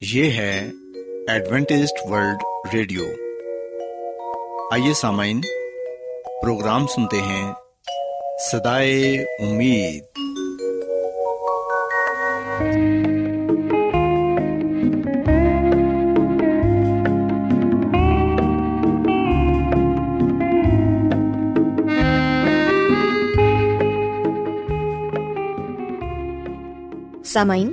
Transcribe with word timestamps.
یہ 0.00 0.30
ہے 0.30 0.70
Adventist 1.28 2.10
world 2.10 2.74
radio. 2.74 3.04
آئیے 4.72 4.94
سامعین 4.94 5.40
پروگرام 6.42 6.86
سنتے 6.86 7.16
ہیں 7.16 7.52
صدائے 8.52 9.16
امید۔ 9.22 10.04
سامعین 27.24 27.72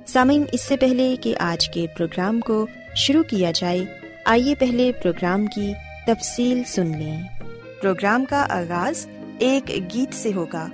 سامعین، 0.13 0.43
اس 0.51 0.61
سے 0.61 0.77
پہلے 0.77 1.15
کہ 1.21 1.35
آج 1.39 1.69
کے 1.69 1.85
پروگرام 1.97 2.39
کو 2.39 2.67
شروع 2.95 3.23
کیا 3.23 3.51
جائے، 3.51 3.85
آئیے 4.25 4.55
پہلے 4.55 4.91
پروگرام 5.03 5.45
کی 5.45 5.73
تفصیل 6.07 6.61
سن 6.67 6.87
لیں۔ 6.87 7.21
پروگرام 7.81 8.25
کا 8.25 8.45
آغاز 8.49 9.07
ایک 9.39 9.69
گیت 9.69 10.13
سے 10.13 10.33
ہوگا 10.33 10.67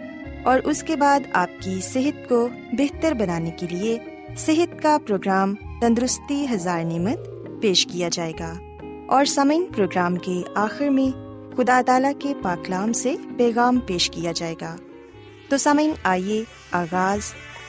اور 0.43 0.59
اس 0.63 0.83
کے 0.83 0.95
بعد 0.95 1.19
آپ 1.33 1.61
کی 1.61 1.80
صحت 1.83 2.30
کو 2.30 2.49
بہتر 2.71 3.11
بنانے 3.11 3.52
کے 3.52 3.67
لیے 3.69 3.99
صحت 4.38 4.81
کا 4.81 4.97
پروگرام 5.08 5.55
تندرستی 5.81 6.45
ہزار 6.53 6.83
نعمت 6.83 7.19
پیش 7.61 7.88
کیا 7.91 8.09
جائے 8.11 8.33
گا۔ 8.39 8.53
اور 9.08 9.25
سمعین 9.25 9.65
پروگرام 9.75 10.15
کے 10.15 10.41
آخر 10.55 10.89
میں 10.89 11.17
خدا 11.58 11.81
تعالی 11.85 12.09
کے 12.19 12.33
پاکلام 12.43 12.93
سے 12.93 13.15
پیغام 13.38 13.80
پیش 13.80 14.09
کیا 14.09 14.31
جائے 14.31 14.55
گا۔ 14.61 14.75
تو 15.49 15.58
سمعین 15.58 15.91
آئیے 16.03 16.43
آغاز 16.71 17.33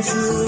Jesus. 0.00 0.47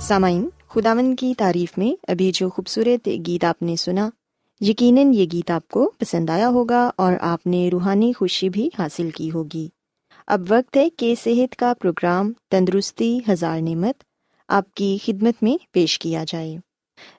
سامعین 0.00 0.48
خداون 0.68 1.16
کی 1.16 1.34
تعریف 1.38 1.78
میں 1.78 2.04
ابھی 2.08 2.30
جو 2.34 2.50
خوبصورت 2.50 3.08
گیت 3.26 3.44
آپ 3.44 3.62
نے 3.62 3.76
سنا، 3.76 4.10
یقیناً 4.60 5.14
یہ 5.14 5.26
گیت 5.32 5.50
آپ 5.50 5.68
کو 5.68 5.92
پسند 5.98 6.30
آیا 6.30 6.48
ہوگا 6.48 6.90
اور 6.96 7.12
آپ 7.20 7.46
نے 7.46 7.68
روحانی 7.72 8.12
خوشی 8.12 8.48
بھی 8.48 8.70
حاصل 8.78 9.10
کی 9.10 9.30
ہوگی۔ 9.30 9.68
اب 10.26 10.40
وقت 10.48 10.76
ہے 10.76 10.90
کہ 10.90 11.14
صحت 11.24 11.56
کا 11.56 11.72
پروگرام 11.80 12.32
تندرستی 12.50 13.20
ہزار 13.28 13.60
نعمت 13.60 14.02
آپ 14.48 14.74
کی 14.74 14.98
خدمت 15.04 15.42
میں 15.42 15.64
پیش 15.72 15.98
کیا 15.98 16.24
جائے۔ 16.28 16.56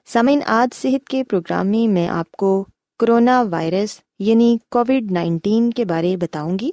سامعین، 0.06 0.40
آج 0.46 0.74
صحت 0.74 1.08
کے 1.08 1.24
پروگرام 1.24 1.66
میں 1.66 1.88
میں 1.88 2.08
آپ 2.08 2.32
کو 2.32 2.64
کرونا 3.02 3.42
وائرس 3.42 4.00
یعنی 4.18 4.56
کووڈ 4.70 5.12
نائنٹین 5.12 5.70
کے 5.70 5.84
بارے 5.84 6.16
بتاؤں 6.16 6.58
گی؟ 6.58 6.70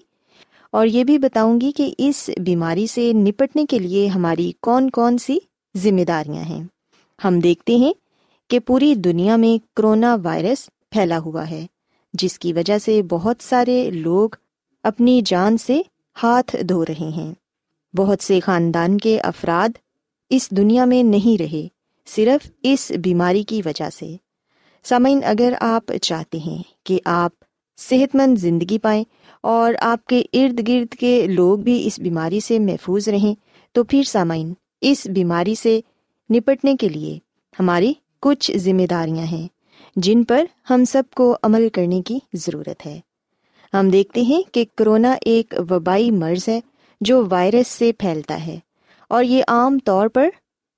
اور 0.71 0.87
یہ 0.87 1.03
بھی 1.03 1.17
بتاؤں 1.17 1.61
گی 1.61 1.71
کہ 1.71 1.93
اس 1.97 2.29
بیماری 2.37 2.87
سے 2.87 3.13
نپٹنے 3.13 3.65
کے 3.65 3.79
لیے 3.79 4.07
ہماری 4.07 4.51
کون 4.61 4.89
کون 4.89 5.17
سی 5.17 5.37
ذمہ 5.77 6.01
داریاں 6.01 6.43
ہیں۔ 6.43 6.63
ہم 7.23 7.39
دیکھتے 7.39 7.75
ہیں 7.75 7.93
کہ 8.49 8.59
پوری 8.59 8.95
دنیا 8.95 9.35
میں 9.35 9.75
کرونا 9.75 10.17
وائرس 10.23 10.69
پھیلا 10.91 11.19
ہوا 11.19 11.49
ہے، 11.49 11.65
جس 12.13 12.39
کی 12.39 12.53
وجہ 12.53 12.77
سے 12.77 13.01
بہت 13.03 13.35
سارے 13.39 13.89
لوگ 13.89 14.29
اپنی 14.83 15.21
جان 15.25 15.57
سے 15.57 15.81
ہاتھ 16.23 16.55
دھو 16.61 16.85
رہے 16.85 17.09
ہیں۔ 17.15 17.33
بہت 17.95 18.23
سے 18.23 18.39
خاندان 18.39 18.97
کے 18.97 19.19
افراد 19.19 19.77
اس 20.29 20.51
دنیا 20.51 20.85
میں 20.85 21.03
نہیں 21.03 21.41
رہے، 21.41 21.67
صرف 22.07 22.51
اس 22.63 22.91
بیماری 23.03 23.43
کی 23.43 23.61
وجہ 23.65 23.89
سے۔ 23.93 24.15
سامعین، 24.83 25.19
اگر 25.23 25.53
آپ 25.59 25.91
چاہتے 26.01 26.37
ہیں 26.37 26.63
کہ 26.83 26.99
آپ 27.05 27.31
صحت 27.77 28.15
مند 28.15 28.37
زندگی 28.37 28.79
پائیں 28.79 29.03
اور 29.43 29.73
آپ 29.79 30.05
کے 30.05 30.23
ارد 30.33 30.67
گرد 30.67 30.93
کے 30.95 31.27
لوگ 31.27 31.59
بھی 31.59 31.87
اس 31.87 31.99
بیماری 31.99 32.39
سے 32.39 32.59
محفوظ 32.59 33.09
رہیں، 33.09 33.33
تو 33.73 33.83
پھر 33.83 34.03
سامعین، 34.03 34.53
اس 34.81 35.07
بیماری 35.07 35.55
سے 35.55 35.79
نپٹنے 36.29 36.75
کے 36.75 36.89
لیے 36.89 37.17
ہماری 37.59 37.93
کچھ 38.19 38.51
ذمہ 38.57 38.85
داریاں 38.89 39.25
ہیں، 39.25 39.47
جن 39.95 40.23
پر 40.23 40.45
ہم 40.69 40.85
سب 40.85 41.03
کو 41.15 41.35
عمل 41.43 41.69
کرنے 41.69 42.01
کی 42.01 42.19
ضرورت 42.33 42.85
ہے۔ 42.85 42.99
ہم 43.73 43.89
دیکھتے 43.89 44.21
ہیں 44.21 44.41
کہ 44.53 44.65
کرونا 44.75 45.15
ایک 45.21 45.53
وبائی 45.69 46.11
مرض 46.11 46.49
ہے 46.49 46.59
جو 47.01 47.23
وائرس 47.29 47.67
سے 47.67 47.91
پھیلتا 47.91 48.45
ہے 48.47 48.59
اور 49.07 49.23
یہ 49.23 49.43
عام 49.47 49.77
طور 49.79 50.07
پر 50.07 50.29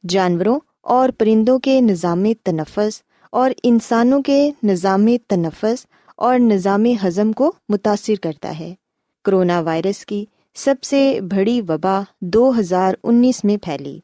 جانوروں 0.09 0.59
اور 0.81 1.09
پرندوں 1.17 1.59
کے 1.59 1.81
نظام 1.81 2.25
تنفس 2.43 3.01
اور 3.31 3.51
انسانوں 3.63 4.21
کے 4.21 4.51
نظام 4.63 5.05
تنفس 5.27 5.85
اور 6.17 6.39
نظام 6.39 6.85
ہضم 7.03 7.31
کو 7.31 7.51
متاثر 7.69 8.15
کرتا 8.21 8.59
ہے۔ 8.59 8.75
کرونا 9.23 9.59
وائرس 9.59 10.05
کی 10.05 10.25
سب 10.55 10.75
سے 10.83 11.19
بڑی 11.21 11.61
وبا 11.61 12.01
دو 12.21 12.59
ہزار 12.59 12.93
انیس 13.03 13.43
میں 13.43 13.57
پھیلی۔ 13.57 13.99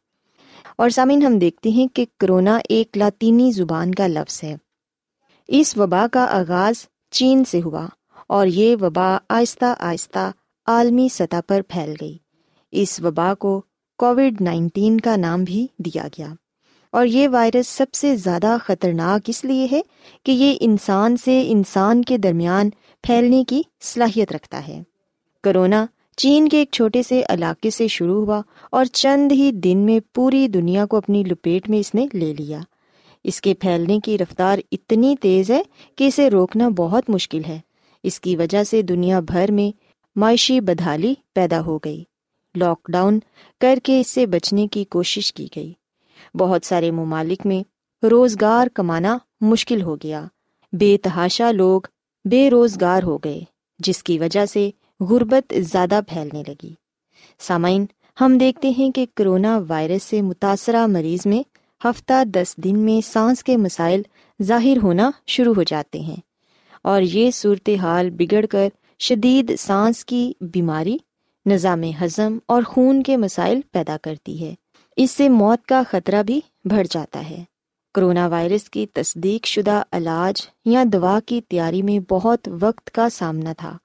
اور 0.77 0.89
سامعین، 0.89 1.23
ہم 1.23 1.39
دیکھتے 1.39 1.69
ہیں 1.69 1.87
کہ 1.95 2.05
کرونا 2.19 2.59
ایک 2.69 2.97
لاطینی 2.97 3.51
زبان 3.51 3.95
کا 3.95 4.07
لفظ 4.07 4.43
ہے۔ 4.43 4.55
اس 5.47 5.77
وبا 5.77 6.07
کا 6.11 6.25
آغاز 6.29 6.73
چین 7.11 7.45
سے 7.45 7.61
ہوا 7.65 7.87
اور 8.27 8.47
یہ 8.47 8.75
وبا 8.81 9.17
آہستہ 9.29 9.75
آہستہ 9.79 10.31
عالمی 10.65 11.09
سطح 11.09 11.35
پر 11.47 11.61
پھیل 11.67 11.93
گئی۔ 12.01 12.17
اس 12.71 12.99
وبا 12.99 13.33
کو 13.33 13.61
کووڈ 13.97 14.41
نائنٹین 14.41 14.99
کا 14.99 15.15
نام 15.15 15.43
بھی 15.43 15.67
دیا 15.77 16.07
گیا۔ 16.17 16.27
اور 16.91 17.05
یہ 17.05 17.27
وائرس 17.27 17.67
سب 17.67 17.85
سے 17.93 18.15
زیادہ 18.15 18.57
خطرناک 18.63 19.21
اس 19.27 19.45
لیے 19.45 19.67
ہے 19.71 19.81
کہ 20.23 20.31
یہ 20.31 20.55
انسان 20.59 21.17
سے 21.17 21.43
انسان 21.47 22.01
کے 22.01 22.17
درمیان 22.17 22.69
پھیلنے 23.03 23.43
کی 23.43 23.61
صلاحیت 23.81 24.31
رکھتا 24.31 24.67
ہے۔ 24.67 24.83
کرونا 25.43 25.85
چین 26.17 26.49
کے 26.49 26.57
ایک 26.57 26.69
چھوٹے 26.71 27.03
سے 27.03 27.21
علاقے 27.29 27.69
سے 27.69 27.87
شروع 27.87 28.25
ہوا 28.25 28.41
اور 28.71 28.85
چند 28.85 29.31
ہی 29.31 29.51
دن 29.51 29.77
میں 29.77 29.99
پوری 30.13 30.47
دنیا 30.47 30.85
کو 30.85 30.97
اپنی 30.97 31.23
لپیٹ 31.23 31.69
میں 31.69 31.79
اس 31.79 31.95
نے 31.95 32.07
لے 32.13 32.33
لیا۔ 32.39 32.59
اس 33.23 33.41
کے 33.41 33.53
پھیلنے 33.53 33.99
کی 33.99 34.17
رفتار 34.17 34.59
اتنی 34.71 35.15
تیز 35.21 35.51
ہے 35.51 35.61
کہ 35.95 36.07
اسے 36.07 36.29
روکنا 36.29 36.69
بہت 36.69 37.09
مشکل 37.09 37.41
ہے۔ 37.47 37.59
اس 38.03 38.19
کی 38.19 38.35
وجہ 38.35 38.63
سے 38.63 38.81
دنیا 38.81 39.19
بھر 39.19 39.51
میں 39.51 39.77
معاشی 40.15 40.59
بدحالی 40.59 41.13
پیدا 41.33 41.61
ہو 41.61 41.77
گئی۔ 41.77 42.03
لاک 42.55 42.79
ڈاؤن 42.89 43.19
کر 43.61 43.79
کے 43.83 43.99
اس 43.99 44.07
سے 44.07 44.25
بچنے 44.25 44.67
کی 44.67 44.83
کوشش 44.83 45.33
کی 45.33 45.47
گئی۔ 45.55 45.73
بہت 46.33 46.65
سارے 46.65 46.91
ممالک 46.91 47.45
میں 47.45 47.63
روزگار 48.05 48.67
کمانا 48.67 49.17
مشکل 49.41 49.81
ہو 49.81 49.95
گیا۔ 49.95 50.25
بے 50.73 50.97
تحاشا 51.03 51.51
لوگ 51.51 51.81
بے 52.29 52.49
روزگار 52.49 53.03
ہو 53.03 53.17
گئے، 53.17 53.39
جس 53.79 54.03
کی 54.03 54.19
وجہ 54.19 54.45
سے 54.45 54.69
غربت 54.99 55.53
زیادہ 55.57 55.99
پھیلنے 56.09 56.43
لگی۔ 56.47 56.73
سامعین، 57.39 57.85
ہم 58.21 58.37
دیکھتے 58.37 58.69
ہیں 58.69 58.91
کہ 58.91 59.05
کرونا 59.15 59.59
وائرس 59.67 60.03
سے 60.03 60.21
متاثرہ 60.21 60.87
مریض 60.87 61.25
میں 61.25 61.43
ہفتہ 61.87 62.23
دس 62.23 62.57
دن 62.57 62.79
میں 62.79 63.07
سانس 63.07 63.43
کے 63.43 63.57
مسائل 63.57 64.01
ظاہر 64.43 64.77
ہونا 64.83 65.11
شروع 65.27 65.53
ہو 65.53 65.63
جاتے 65.63 65.99
ہیں۔ 65.99 66.15
اور 66.83 67.01
یہ 67.01 67.31
صورت 67.31 67.69
حال 67.81 68.09
بگڑ 68.09 68.45
کر 68.45 68.69
شدید 68.99 69.59
سانس 69.59 70.05
کی 70.05 70.33
بیماری، 70.41 70.97
نظام 71.45 71.83
ہضم 71.83 72.37
اور 72.45 72.63
خون 72.63 73.03
کے 73.03 73.17
مسائل 73.17 73.61
پیدا 73.71 73.97
کرتی 74.03 74.45
ہے۔ 74.45 74.55
اس 74.97 75.11
سے 75.11 75.29
موت 75.29 75.65
کا 75.65 75.81
خطرہ 75.89 76.23
بھی 76.23 76.41
بڑھ 76.65 76.87
جاتا 76.91 77.29
ہے۔ 77.29 77.43
کرونا 77.93 78.27
وائرس 78.27 78.69
کی 78.69 78.85
تصدیق 78.93 79.45
شدہ 79.45 79.83
علاج 79.91 80.47
یا 80.65 80.83
دوا 80.93 81.19
کی 81.25 81.41
تیاری 81.41 81.81
میں 81.81 81.99
بہت 82.09 82.49
وقت 82.61 82.91
کا 82.91 83.09
سامنا 83.09 83.53
تھا۔ 83.53 83.77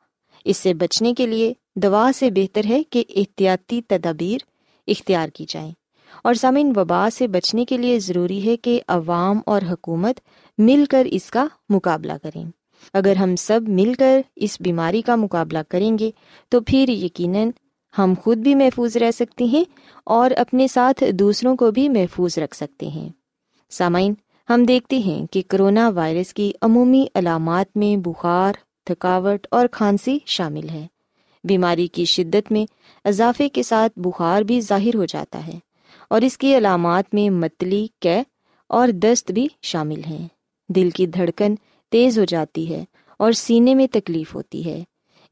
اس 0.45 0.57
سے 0.57 0.75
بچنے 0.75 1.15
کے 1.15 1.27
لیے 1.27 1.53
دوا 1.77 2.11
سے 2.15 2.31
بہتر 2.31 2.61
ہے 2.69 2.83
کہ 2.83 3.05
احتیاطی 3.17 3.83
تدابیر 3.83 4.39
اختیار 4.87 5.29
کی 5.29 5.45
جائیں۔ 5.49 5.73
اور 6.25 6.35
سامعین، 6.35 6.73
وبا 6.77 7.11
سے 7.11 7.29
بچنے 7.29 7.65
کے 7.65 7.79
لیے 7.79 7.99
ضروری 7.99 8.47
ہے 8.47 8.57
کہ 8.57 8.81
عوام 8.89 9.41
اور 9.47 9.63
حکومت 9.71 10.21
مل 10.59 10.85
کر 10.91 11.07
اس 11.11 11.31
کا 11.31 11.47
مقابلہ 11.69 12.13
کریں۔ 12.23 12.45
اگر 12.93 13.17
ہم 13.17 13.37
سب 13.37 13.61
مل 13.69 13.95
کر 13.95 14.21
اس 14.37 14.61
بیماری 14.61 15.03
کا 15.03 15.17
مقابلہ 15.17 15.59
کریں 15.69 15.99
گے 15.99 16.11
تو 16.49 16.61
پھر 16.61 16.89
یقیناً 16.89 17.51
ہم 17.99 18.15
خود 18.23 18.39
بھی 18.39 18.55
محفوظ 18.55 18.97
رہ 18.97 19.11
سکتے 19.11 19.45
ہیں 19.45 19.65
اور 20.05 20.31
اپنے 20.31 20.69
ساتھ 20.69 21.05
دوسروں 21.11 21.57
کو 21.57 21.71
بھی 21.71 21.89
محفوظ 21.89 22.39
رکھ 22.39 22.57
سکتے 22.57 22.87
ہیں۔ 22.87 23.09
سامعین، 23.71 24.15
ہم 24.51 24.65
دیکھتے 24.65 24.99
ہیں 24.99 25.27
کہ 25.27 25.43
کرونا 25.49 25.89
وائرس 25.89 26.35
کی 26.35 26.53
عمومی 26.63 27.07
علامات 27.15 27.77
میں 27.77 27.97
بخار، 27.97 28.53
تھکاوٹ 28.85 29.47
اور 29.51 29.67
کھانسی 29.67 30.19
شامل 30.27 30.69
ہے 30.69 30.87
بیماری 31.45 31.87
کی 31.87 32.05
شدت 32.05 32.53
میں 32.53 32.67
اضافے 33.05 33.49
کے 33.49 33.63
ساتھ 33.63 33.93
بخار 33.97 34.43
بھی 34.43 34.61
ظاہر 34.61 34.97
ہو 34.97 35.05
جاتا 35.05 35.47
ہے 35.47 35.59
اور 36.11 36.21
اس 36.21 36.39
کی 36.39 36.57
علامات 36.57 37.15
میں 37.15 37.31
متلی 37.31 37.87
کی 38.01 38.09
اور 38.69 38.89
دست 38.89 39.31
بھی 39.31 39.49
شامل 39.63 40.05
ہیں۔ 40.05 40.29
دل 40.69 40.91
کی 40.91 41.07
دھڑکن 41.07 41.55
تیز 41.91 42.19
ہو 42.19 42.25
جاتی 42.25 42.75
ہے 42.75 42.85
اور 43.17 43.33
سینے 43.33 43.75
میں 43.75 43.87
تکلیف 43.93 44.35
ہوتی 44.35 44.65
ہے۔ 44.65 44.85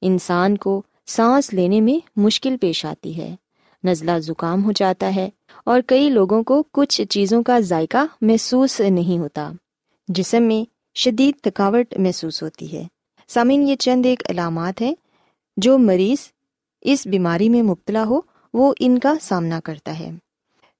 انسان 0.03 0.57
کو 0.57 0.83
سانس 1.07 1.55
لینے 1.55 1.81
میں 1.81 2.07
مشکل 2.17 2.57
پیش 2.61 2.85
آتی 2.85 3.17
ہے۔ 3.17 3.37
نزلہ 3.85 4.19
زکام 4.19 4.65
ہو 4.65 4.73
جاتا 4.73 5.15
ہے 5.15 5.29
اور 5.65 5.81
کئی 5.87 6.09
لوگوں 6.11 6.43
کو 6.43 6.63
کچھ 6.73 7.03
چیزوں 7.03 7.43
کا 7.43 7.61
ذائقہ 7.61 8.07
محسوس 8.21 8.81
نہیں 8.81 9.19
ہوتا، 9.19 9.53
جسم 10.09 10.43
میں 10.43 10.71
شدید 10.95 11.35
تھکاوٹ 11.43 11.99
محسوس 11.99 12.43
ہوتی 12.43 12.73
ہے۔ 12.73 12.83
سامعین، 13.29 13.69
یہ 13.69 13.77
چند 13.77 14.07
ایک 14.07 14.31
علامات 14.31 14.81
ہیں 14.81 14.95
جو 15.57 15.79
مریض 15.79 16.29
اس 16.81 17.07
بیماری 17.07 17.49
میں 17.49 17.63
مبتلا 17.63 18.05
ہو، 18.05 18.21
وہ 18.55 18.75
ان 18.81 18.99
کا 18.99 19.15
سامنا 19.21 19.61
کرتا 19.61 19.99
ہے۔ 19.99 20.11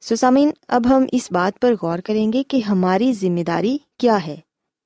سسامین 0.01 0.51
اب 0.69 0.87
ہم 0.87 1.05
اس 1.13 1.33
بات 1.33 1.61
پر 1.61 1.75
غور 1.83 1.99
کریں 1.99 2.33
گے 2.33 2.43
کہ 2.43 2.61
ہماری 2.61 3.13
ذمہ 3.13 3.41
داری 3.41 3.79
کیا 3.99 4.27
ہے۔ 4.27 4.37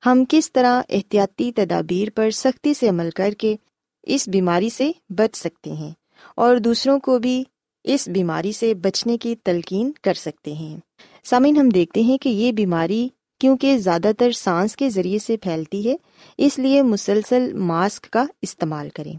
ہم 0.05 0.23
کس 0.29 0.51
طرح 0.51 0.81
احتیاطی 0.89 1.51
تدابیر 1.51 2.07
پر 2.15 2.29
سختی 2.29 2.73
سے 2.73 2.89
عمل 2.89 3.09
کر 3.09 3.33
کے 3.37 3.55
اس 4.05 4.27
بیماری 4.27 4.69
سے 4.69 4.91
بچ 5.09 5.37
سکتے 5.37 5.71
ہیں 5.71 5.91
اور 6.35 6.57
دوسروں 6.57 6.99
کو 6.99 7.19
بھی 7.19 7.43
اس 7.83 8.07
بیماری 8.07 8.51
سے 8.51 8.73
بچنے 8.73 9.17
کی 9.17 9.35
تلقین 9.35 9.91
کر 10.03 10.13
سکتے 10.13 10.53
ہیں۔ 10.53 10.77
سامعین، 11.23 11.57
ہم 11.57 11.69
دیکھتے 11.69 12.01
ہیں 12.01 12.17
کہ 12.17 12.29
یہ 12.29 12.51
بیماری 12.51 13.09
کیونکہ 13.39 13.77
زیادہ 13.77 14.11
تر 14.17 14.31
سانس 14.31 14.75
کے 14.75 14.89
ذریعے 14.89 15.19
سے 15.19 15.37
پھیلتی 15.37 15.89
ہے، 15.89 15.95
اس 16.37 16.59
لیے 16.59 16.81
مسلسل 16.81 17.53
ماسک 17.53 18.09
کا 18.09 18.25
استعمال 18.41 18.89
کریں۔ 18.89 19.13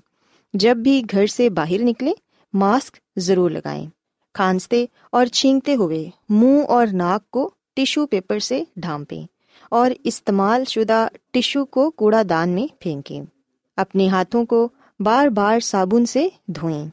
جب 0.54 0.76
بھی 0.76 1.02
گھر 1.10 1.26
سے 1.26 1.50
باہر 1.50 1.78
نکلیں، 1.78 2.12
ماسک 2.52 2.96
ضرور 3.16 3.50
لگائیں۔ 3.50 3.86
کھانستے 4.34 4.84
اور 5.12 5.26
چھینکتے 5.26 5.74
ہوئے 5.74 6.10
منہ 6.28 6.62
اور 6.68 6.86
ناک 6.92 7.30
کو 7.30 7.50
ٹیشو 7.74 8.06
پیپر 8.06 8.38
سے 8.38 8.64
ڈھانپیں 8.76 9.22
اور 9.70 9.90
استعمال 10.04 10.64
شدہ 10.64 11.08
ٹشو 11.32 11.64
کو 11.64 11.90
کوڑا 11.90 12.22
دان 12.28 12.48
میں 12.48 12.66
پھینکیں۔ 12.80 13.22
اپنے 13.76 14.08
ہاتھوں 14.08 14.46
کو 14.46 14.68
بار 15.00 15.26
بار 15.26 15.60
صابن 15.60 16.06
سے 16.06 16.28
دھوئیں 16.48 16.88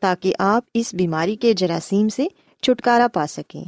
تاکہ 0.00 0.32
آپ 0.38 0.64
اس 0.74 0.94
بیماری 0.94 1.36
کے 1.36 1.52
جراثیم 1.52 2.08
سے 2.08 2.26
چھٹکارا 2.62 3.06
پا 3.08 3.26
سکیں۔ 3.26 3.64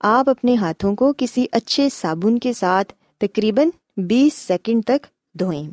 آپ 0.00 0.28
اپنے 0.28 0.54
ہاتھوں 0.54 0.96
کو 0.96 1.12
کسی 1.18 1.46
اچھے 1.52 1.88
صابن 1.88 2.38
کے 2.38 2.52
ساتھ 2.52 2.92
تقریباً 3.18 3.68
بیس 3.96 4.34
سیکنڈ 4.34 4.84
تک 4.84 5.06
دھوئیں 5.38 5.70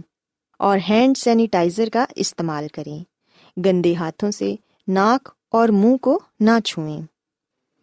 اور 0.60 0.78
ہینڈ 0.90 1.18
سینیٹائزر 1.18 1.90
کا 1.94 2.06
استعمال 2.16 2.68
کریں۔ 2.74 3.04
گندے 3.66 3.96
ہاتھوں 3.96 4.32
سے 4.32 4.56
ناک 4.88 5.30
اور 5.52 5.70
منہ 5.70 5.98
کو 5.98 6.20
نہ 6.40 6.60
چھوئیں۔ 6.66 7.02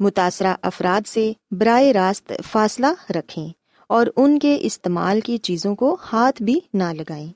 متاثرہ 0.00 0.54
افراد 0.62 1.06
سے 1.06 1.32
براہ 1.50 1.82
راست 1.82 2.32
فاصلہ 2.50 3.12
رکھیں 3.12 3.48
اور 3.87 4.06
ان 4.16 4.38
کے 4.38 4.58
استعمال 4.60 5.20
کی 5.20 5.38
چیزوں 5.38 5.75
کو 5.75 5.96
ہاتھ 6.12 6.42
بھی 6.42 6.60
نہ 6.75 6.84
لگائیں۔ 6.84 7.32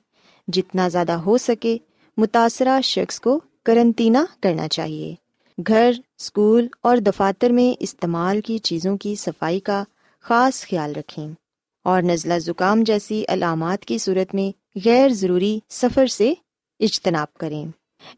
جتنا 0.47 0.87
زیادہ 0.87 1.11
ہو 1.11 1.37
سکے 1.37 1.77
متاثرہ 2.17 2.81
شخص 2.81 3.19
کو 3.19 3.39
کرنطینہ 3.65 4.17
کرنا 4.41 4.67
چاہیے۔ 4.67 5.15
گھر 5.67 5.91
اسکول 6.19 6.67
اور 6.81 6.97
دفاتر 6.97 7.49
میں 7.49 7.77
استعمال 7.79 8.41
کی 8.41 8.57
چیزوں 8.57 8.97
کی 8.97 9.15
صفائی 9.15 9.59
کا 9.59 9.83
خاص 10.21 10.67
خیال 10.67 10.95
رکھیں۔ 10.95 11.27
اور 11.83 12.01
نزلہ 12.01 12.39
زکام 12.39 12.83
جیسی 12.83 13.23
علامات 13.27 13.85
کی 13.85 13.97
صورت 13.97 14.35
میں 14.35 14.77
غیر 14.85 15.09
ضروری 15.09 15.59
سفر 15.69 16.07
سے 16.07 16.33
اجتناب 16.79 17.33
کریں۔ 17.33 17.65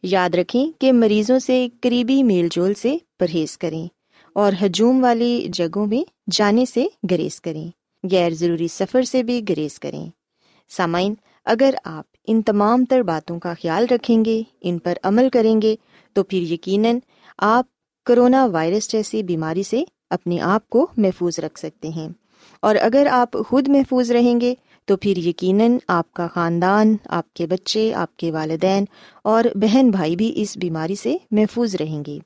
یاد 0.04 0.30
رکھیں 0.30 0.72
کہ 0.82 0.92
مریضوں 0.92 1.40
سے 1.40 1.68
قریبی 1.82 2.24
میل 2.24 2.48
جول 2.52 2.74
سے 2.74 2.98
پرہیز 3.20 3.58
کریں 3.58 3.88
اور 4.34 4.52
ہجوم 4.66 5.04
والی 5.04 5.48
جگہوں 5.54 5.86
میں 5.86 6.10
جانے 6.32 6.66
سے 6.66 6.86
گریز 7.12 7.42
کریں۔ 7.42 7.68
غیر 8.12 8.30
ضروری 8.30 8.68
سفر 8.68 9.02
سے 9.02 9.24
بھی 9.24 9.42
گریز 9.50 9.80
کریں۔ 9.80 10.10
سامعین 10.70 11.14
اگر 11.46 11.74
آپ 11.84 12.06
ان 12.28 12.42
تمام 12.42 12.86
تر 12.86 13.02
باتوں 13.02 13.40
کا 13.40 13.54
خیال 13.54 13.86
رکھیں 13.92 14.26
گے، 14.26 14.44
ان 14.62 14.78
پر 14.78 14.94
عمل 15.04 15.30
کریں 15.30 15.62
گے، 15.62 15.76
تو 16.14 16.24
پھر 16.24 16.42
یقیناً 16.42 17.00
آپ 17.38 17.66
کرونا 18.06 18.46
وائرس 18.46 18.92
جیسی 18.92 19.24
بیماری 19.24 19.64
سے 19.64 19.84
اپنے 20.10 20.40
آپ 20.42 20.70
کو 20.70 20.88
محفوظ 20.98 21.40
رکھ 21.40 21.60
سکتے 21.60 21.88
ہیں۔ 21.90 22.10
اور 22.62 22.76
اگر 22.82 23.08
آپ 23.12 23.38
خود 23.48 23.68
محفوظ 23.68 24.12
رہیں 24.12 24.42
گے، 24.42 24.56
تو 24.86 24.98
پھر 24.98 25.18
یقیناً 25.18 25.78
آپ 25.88 26.14
کا 26.14 26.28
خاندان، 26.28 26.96
آپ 27.06 27.34
کے 27.34 27.48
بچے، 27.48 27.94
آپ 27.94 28.18
کے 28.18 28.32
والدین 28.32 28.86
اور 29.24 29.44
بہن 29.56 29.90
بھائی 29.92 30.16
بھی 30.16 30.34
اس 30.36 30.58
بیماری 30.58 30.96
سے 30.96 31.18
محفوظ 31.32 31.76
رہیں 31.76 32.04
گے۔ 32.08 32.20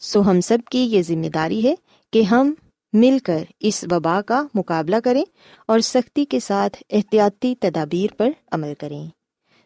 سو 0.00 0.30
ہم 0.30 0.40
سب 0.40 0.58
کی 0.70 0.78
یہ 0.78 1.02
ذمہ 1.02 1.26
داری 1.26 1.64
ہے 1.64 1.74
کہ 2.12 2.22
ہم 2.22 2.54
مل 2.96 3.18
کر 3.24 3.44
اس 3.60 3.84
وبا 3.90 4.20
کا 4.26 4.46
مقابلہ 4.54 4.96
کریں 5.04 5.24
اور 5.68 5.80
سختی 5.80 6.24
کے 6.24 6.40
ساتھ 6.40 6.82
احتیاطی 6.90 7.54
تدابیر 7.60 8.14
پر 8.16 8.30
عمل 8.52 8.72
کریں۔ 8.78 9.06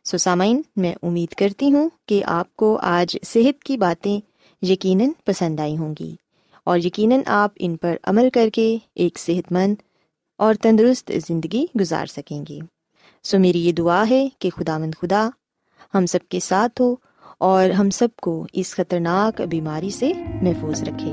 سسامین 0.05 0.63
میں 0.77 0.95
امید 1.03 1.35
کرتی 1.35 1.73
ہوں 1.73 1.89
کہ 2.07 2.23
آپ 2.25 2.57
کو 2.57 2.79
آج 2.83 3.17
صحت 3.27 3.65
کی 3.65 3.77
باتیں 3.77 4.21
یقیناً 4.63 5.09
پسند 5.25 5.61
آئی 5.61 5.77
ہوں 5.77 5.95
گی 6.01 6.17
اور 6.65 6.79
یقیناً 6.79 7.21
آپ 7.27 7.51
ان 7.57 7.77
پر 7.77 7.97
عمل 8.05 8.29
کر 8.31 8.49
کے 8.53 8.79
ایک 8.95 9.19
صحت 9.19 9.53
مند 9.53 9.75
اور 10.39 10.55
تندرست 10.55 11.13
زندگی 11.29 11.67
گزار 11.81 12.07
سکیں 12.07 12.45
گے۔ 12.49 12.59
سو 13.25 13.39
میری 13.39 13.67
یہ 13.67 13.73
دعا 13.73 14.05
ہے 14.11 14.29
کہ 14.39 14.51
خدا 14.51 14.79
مند 14.79 14.95
خدا 15.01 15.29
ہم 15.95 16.07
سب 16.07 16.29
کے 16.29 16.41
ساتھ 16.41 16.81
ہو 16.81 16.95
اور 17.39 17.71
ہم 17.71 17.91
سب 17.91 18.09
کو 18.23 18.47
اس 18.53 18.75
خطرناک 18.75 19.41
بیماری 19.41 19.91
سے 19.91 20.13
محفوظ 20.43 20.83
رکھے۔ 20.83 21.13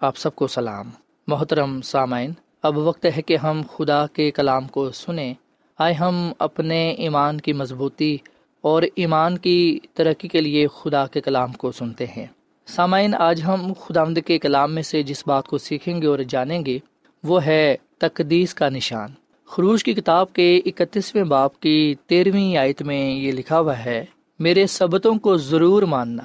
آپ 0.00 0.16
سب 0.16 0.34
کو 0.34 0.46
سلام۔ 0.46 0.90
محترم 1.26 1.80
سامعین، 1.80 2.32
اب 2.62 2.78
وقت 2.78 3.06
ہے 3.16 3.22
کہ 3.22 3.36
ہم 3.36 3.62
خدا 3.76 4.06
کے 4.06 4.30
کلام 4.30 4.68
کو 4.68 4.90
سنیں۔ 4.90 5.34
آئے 5.78 5.94
ہم 5.94 6.32
اپنے 6.38 6.90
ایمان 6.90 7.40
کی 7.40 7.52
مضبوطی 7.52 8.16
اور 8.60 8.82
ایمان 8.94 9.38
کی 9.38 9.78
ترقی 9.94 10.28
کے 10.28 10.40
لیے 10.40 10.66
خدا 10.66 11.06
کے 11.06 11.20
کلام 11.20 11.52
کو 11.52 11.72
سنتے 11.72 12.06
ہیں۔ 12.06 12.26
سامعین، 12.66 13.14
آج 13.14 13.42
ہم 13.46 13.72
خدا 13.80 14.04
کے 14.26 14.38
کلام 14.38 14.74
میں 14.74 14.82
سے 14.82 15.02
جس 15.02 15.22
بات 15.26 15.46
کو 15.46 15.58
سیکھیں 15.58 16.02
گے 16.02 16.06
اور 16.06 16.18
جانیں 16.18 16.66
گے، 16.66 16.78
وہ 17.24 17.44
ہے 17.44 17.76
تقدیس 17.98 18.54
کا 18.54 18.68
نشان۔ 18.68 19.10
خروش 19.46 19.84
کی 19.84 19.94
کتاب 19.94 20.32
کے 20.32 20.60
اکتیسویں 20.66 21.24
باپ 21.24 21.60
کی 21.60 21.94
تیرہویں 22.06 22.56
آیت 22.56 22.82
میں 22.82 23.10
یہ 23.10 23.32
لکھا 23.32 23.60
ہوا 23.60 23.84
ہے، 23.84 24.04
میرے 24.38 24.66
سبتوں 24.66 25.14
کو 25.14 25.36
ضرور 25.36 25.82
ماننا۔ 25.82 26.22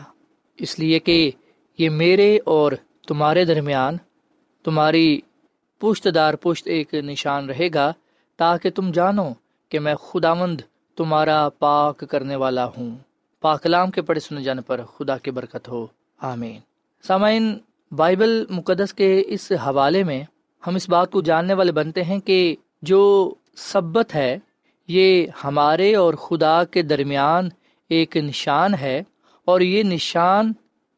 اس 0.57 0.79
لیے 0.79 0.99
کہ 0.99 1.31
یہ 1.77 1.89
میرے 1.89 2.39
اور 2.45 2.71
تمہارے 3.07 3.45
درمیان 3.45 3.97
تمہاری 4.63 5.19
پشت 5.79 6.07
دار 6.15 6.33
پشت 6.33 6.67
ایک 6.67 6.93
نشان 6.93 7.49
رہے 7.49 7.67
گا 7.73 7.93
تاکہ 8.37 8.69
تم 8.69 8.91
جانو 8.91 9.29
کہ 9.69 9.79
میں 9.79 9.95
خدا 9.95 10.33
مند 10.33 10.61
تمہارا 10.95 11.49
پاک 11.59 12.03
کرنے 12.09 12.35
والا 12.35 12.65
ہوں۔ 12.65 12.95
پاکلام 13.41 13.91
کے 13.91 14.01
پڑھے 14.01 14.19
سنے 14.19 14.43
جانے 14.43 14.61
پر 14.61 14.81
خدا 14.97 15.17
کی 15.17 15.31
برکت 15.31 15.67
ہو۔ 15.67 15.87
آمین۔ 16.21 16.59
سامعین، 17.07 17.57
بائبل 17.91 18.45
مقدس 18.49 18.93
کے 18.93 19.23
اس 19.25 19.51
حوالے 19.51 20.03
میں 20.03 20.23
ہم 20.67 20.75
اس 20.75 20.89
بات 20.89 21.11
کو 21.11 21.21
جاننے 21.21 21.53
والے 21.53 21.71
بنتے 21.71 22.03
ہیں 22.03 22.19
کہ 22.19 22.55
جو 22.81 23.33
سبت 23.55 24.15
ہے، 24.15 24.37
یہ 24.87 25.27
ہمارے 25.43 25.95
اور 25.95 26.13
خدا 26.13 26.63
کے 26.63 26.81
درمیان 26.81 27.49
ایک 27.89 28.17
نشان 28.17 28.73
ہے 28.73 29.03
اور 29.45 29.61
یہ 29.61 29.83
نشان 29.83 30.51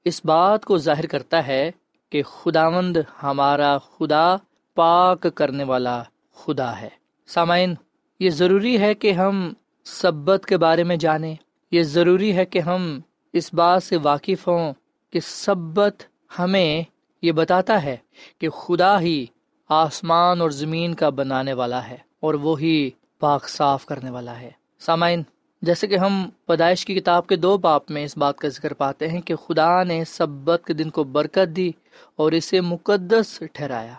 اس 0.05 0.25
بات 0.25 0.65
کو 0.65 0.77
ظاہر 0.77 1.05
کرتا 1.05 1.47
ہے 1.47 1.71
کہ 2.09 2.23
خدا 2.23 2.69
مند 2.69 2.97
ہمارا 3.23 3.77
خدا 3.77 4.35
پاک 4.75 5.27
کرنے 5.35 5.63
والا 5.63 6.03
خدا 6.33 6.81
ہے۔ 6.81 6.89
سامعین، 7.27 7.73
یہ 8.19 8.29
ضروری 8.29 8.79
ہے 8.79 8.93
کہ 8.93 9.11
ہم 9.11 9.53
سبت 9.83 10.45
کے 10.45 10.57
بارے 10.57 10.83
میں 10.83 10.95
جانیں۔ 10.95 11.35
یہ 11.71 11.83
ضروری 11.83 12.35
ہے 12.35 12.45
کہ 12.45 12.59
ہم 12.59 12.99
اس 13.33 13.53
بات 13.53 13.83
سے 13.83 13.97
واقف 13.97 14.47
ہوں 14.47 14.73
کہ 15.11 15.19
سبت 15.19 16.03
ہمیں 16.39 16.83
یہ 17.21 17.31
بتاتا 17.31 17.83
ہے 17.83 17.97
کہ 18.39 18.49
خدا 18.49 19.01
ہی 19.01 19.25
آسمان 19.69 20.41
اور 20.41 20.49
زمین 20.49 20.93
کا 20.93 21.09
بنانے 21.09 21.53
والا 21.53 21.87
ہے 21.87 21.97
اور 22.19 22.33
وہی 22.33 22.91
پاک 23.19 23.49
صاف 23.49 23.85
کرنے 23.85 24.09
والا 24.09 24.39
ہے۔ 24.39 24.51
سامعین 24.79 25.23
جیسے 25.65 25.87
کہ 25.87 25.97
ہم 25.97 26.29
پیدائش 26.45 26.85
کی 26.85 26.95
کتاب 26.95 27.27
کے 27.27 27.35
دو 27.35 27.57
باپ 27.57 27.91
میں 27.91 28.05
اس 28.05 28.17
بات 28.17 28.37
کا 28.37 28.47
ذکر 28.47 28.73
پاتے 28.73 29.07
ہیں 29.07 29.21
کہ 29.21 29.35
خدا 29.35 29.83
نے 29.83 30.03
سبت 30.05 30.61
کے 30.65 30.73
دن 30.73 30.89
کو 30.89 31.03
برکت 31.03 31.55
دی 31.55 31.71
اور 32.15 32.31
اسے 32.31 32.61
مقدس 32.61 33.43
ٹھہرایا۔ 33.53 33.93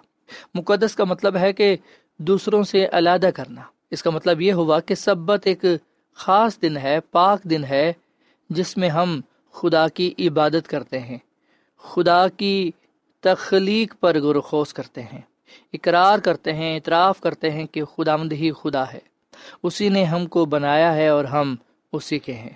مقدس 0.54 0.94
کا 0.94 1.04
مطلب 1.04 1.36
ہے 1.36 1.52
کہ 1.52 1.76
دوسروں 2.18 2.62
سے 2.62 2.86
علیحدہ 2.92 3.30
کرنا۔ 3.34 3.60
اس 3.90 4.02
کا 4.02 4.10
مطلب 4.10 4.40
یہ 4.40 4.52
ہوا 4.52 4.80
کہ 4.80 4.94
سبت 4.94 5.40
ایک 5.44 5.64
خاص 6.14 6.62
دن 6.62 6.76
ہے، 6.76 7.00
پاک 7.00 7.42
دن 7.42 7.64
ہے، 7.64 7.92
جس 8.50 8.76
میں 8.76 8.88
ہم 8.88 9.20
خدا 9.52 9.88
کی 9.88 10.14
عبادت 10.18 10.68
کرتے 10.68 11.00
ہیں۔ 11.00 11.18
خدا 11.82 12.28
کی 12.28 12.70
تخلیق 13.20 13.94
پر 14.00 14.20
غور 14.20 14.64
کرتے 14.74 15.02
ہیں۔ 15.02 15.20
اقرار 15.72 16.18
کرتے 16.18 16.52
ہیں، 16.52 16.74
اعتراف 16.74 17.20
کرتے 17.20 17.50
ہیں 17.50 17.66
کہ 17.66 17.84
خدا 17.84 18.16
مند 18.16 18.32
ہی 18.32 18.50
خدا 18.52 18.84
ہے۔ 18.92 19.16
اسی 19.62 19.88
نے 19.88 20.04
ہم 20.04 20.26
کو 20.26 20.44
بنایا 20.44 20.94
ہے 20.94 21.08
اور 21.08 21.24
ہم 21.24 21.56
اسی 21.92 22.18
کے 22.18 22.32
ہیں۔ 22.32 22.50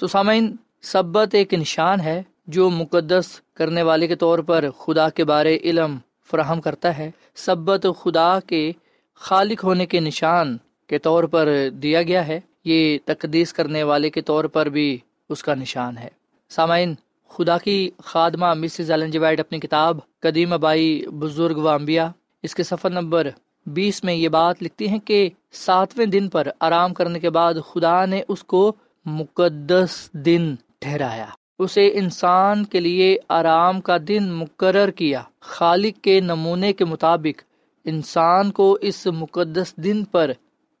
سسامین 0.00 0.56
سبت 0.82 1.34
ایک 1.34 1.54
نشان 1.54 2.00
ہے 2.00 2.22
جو 2.46 2.70
مقدس 2.70 3.40
کرنے 3.54 3.82
والے 3.82 4.06
کے 4.06 4.14
طور 4.14 4.38
پر 4.38 4.70
خدا 4.70 5.08
کے 5.08 5.24
بارے 5.24 5.58
علم 5.64 5.96
فراہم 6.30 6.60
کرتا 6.60 6.98
ہے۔ 6.98 7.10
سبت 7.34 7.86
خدا 8.00 8.40
کے 8.40 8.72
خالق 9.14 9.64
ہونے 9.64 9.86
کے 9.86 10.00
نشان 10.00 10.56
کے 10.86 10.98
طور 10.98 11.24
پر 11.24 11.68
دیا 11.82 12.02
گیا 12.02 12.26
ہے۔ 12.26 12.40
یہ 12.64 12.98
تقدیس 13.04 13.52
کرنے 13.52 13.82
والے 13.82 14.10
کے 14.10 14.20
طور 14.20 14.44
پر 14.44 14.66
بھی 14.66 14.98
اس 15.28 15.42
کا 15.42 15.54
نشان 15.54 15.98
ہے۔ 15.98 16.08
سامعین، 16.48 16.94
خدا 17.28 17.58
کی 17.58 17.90
خادمہ 18.04 18.54
مسز 18.54 18.90
ایلن 18.90 19.10
جی 19.10 19.18
وائٹ 19.18 19.40
اپنی 19.40 19.60
کتاب 19.60 19.98
قدیم 20.20 20.52
ابائی 20.52 21.06
بزرگ 21.06 21.56
و 21.56 21.68
انبیاء، 21.68 22.06
اس 22.42 22.54
کے 22.54 22.62
سفر 22.62 22.90
نمبر 22.90 23.28
بیس 23.66 24.04
میں 24.04 24.14
یہ 24.14 24.28
بات 24.28 24.62
لکھتی 24.62 24.88
ہیں 24.88 24.98
کہ 24.98 25.30
ساتویں 25.52 26.06
دن 26.06 26.28
پر 26.28 26.48
آرام 26.60 26.94
کرنے 26.94 27.18
کے 27.18 27.30
بعد 27.30 27.54
خدا 27.68 28.04
نے 28.04 28.22
اس 28.28 28.44
کو 28.44 28.72
مقدس 29.06 30.10
دن 30.12 30.54
ٹھہرایا۔ 30.78 31.26
اسے 31.58 31.90
انسان 31.94 32.64
کے 32.64 32.80
لیے 32.80 33.18
آرام 33.28 33.80
کا 33.80 33.96
دن 34.08 34.32
مقرر 34.32 34.90
کیا۔ 34.90 35.22
خالق 35.40 36.04
کے 36.04 36.20
نمونے 36.20 36.72
کے 36.72 36.84
مطابق 36.84 37.42
انسان 37.84 38.50
کو 38.50 38.78
اس 38.80 39.06
مقدس 39.06 39.76
دن 39.76 40.04
پر 40.04 40.30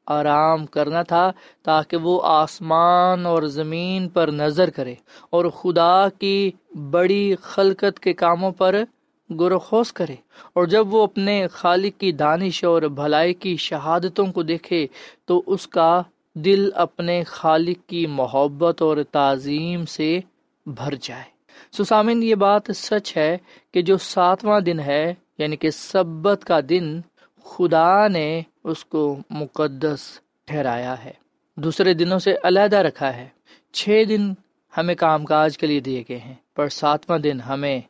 آرام 0.06 0.66
کرنا 0.66 1.02
تھا 1.02 1.32
تاکہ 1.62 1.96
وہ 1.96 2.20
آسمان 2.24 3.26
اور 3.26 3.42
زمین 3.42 4.08
پر 4.08 4.28
نظر 4.28 4.70
کرے 4.70 4.94
اور 5.30 5.44
خدا 5.44 6.08
کی 6.08 6.50
بڑی 6.90 7.34
خلقت 7.40 8.00
کے 8.00 8.12
کاموں 8.12 8.50
پر 8.50 8.84
گرخوز 9.30 9.92
کرے۔ 9.92 10.14
اور 10.52 10.66
جب 10.66 10.94
وہ 10.94 11.02
اپنے 11.02 11.46
خالق 11.48 12.00
کی 12.00 12.12
دانش 12.12 12.64
اور 12.64 12.82
بھلائی 12.82 13.34
کی 13.34 13.56
شہادتوں 13.56 14.26
کو 14.26 14.42
دیکھے، 14.42 14.86
تو 15.24 15.42
اس 15.46 15.68
کا 15.68 16.02
دل 16.34 16.70
اپنے 16.74 17.24
خالق 17.24 17.88
کی 17.88 18.06
محبت 18.06 18.82
اور 18.82 18.96
تعظیم 19.12 19.86
سے 19.86 20.20
بھر 20.66 20.94
جائے۔ 21.02 21.40
سسامن، 21.72 22.22
یہ 22.22 22.34
بات 22.34 22.62
سچ 22.74 23.16
ہے 23.16 23.38
کہ 23.72 23.82
جو 23.82 23.96
ساتواں 23.96 24.60
دن 24.60 24.80
ہے 24.80 25.14
یعنی 25.38 25.56
کہ 25.56 25.70
سبت 25.70 26.44
کا 26.44 26.60
دن، 26.68 27.00
خدا 27.44 28.08
نے 28.08 28.42
اس 28.64 28.84
کو 28.84 29.18
مقدس 29.30 30.00
ٹھہرایا 30.44 31.04
ہے۔ 31.04 31.12
دوسرے 31.56 31.94
دنوں 31.94 32.18
سے 32.18 32.34
علیحدہ 32.42 32.76
رکھا 32.76 33.16
ہے۔ 33.16 33.28
چھ 33.72 34.02
دن 34.08 34.32
ہمیں 34.76 34.94
کام 34.94 35.24
کاج 35.24 35.58
کے 35.58 35.66
لیے 35.66 35.80
دیے 35.80 36.04
گئے 36.08 36.18
ہیں، 36.18 36.34
پر 36.56 36.68
ساتواں 36.68 37.18
دن 37.18 37.40
ہمیں 37.40 37.80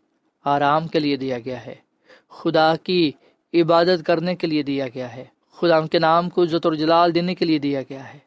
آرام 0.45 0.89
کے 0.89 0.99
لیے 0.99 1.17
دیا 1.17 1.39
گیا 1.39 1.67
ہے۔ 1.67 1.75
خدا 2.29 2.77
کی 2.77 3.13
عبادت 3.55 4.07
کرنے 4.07 4.35
کے 4.37 4.47
لیے 4.47 4.63
دیا 4.63 4.87
گیا 4.95 5.17
ہے۔ 5.17 5.25
خدا 5.53 5.77
ان 5.77 5.87
کے 5.87 5.99
نام 5.99 6.31
کو 6.31 6.43
اور 6.43 6.73
جلال 6.73 7.15
دینے 7.15 7.35
کے 7.35 7.45
لیے 7.45 7.59
دیا 7.59 7.83
گیا 7.83 8.15
ہے۔ 8.15 8.19